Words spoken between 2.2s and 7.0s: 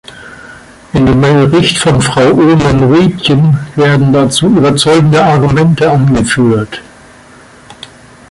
Oomen-Ruijten werden dazu überzeugende Argumente angeführt.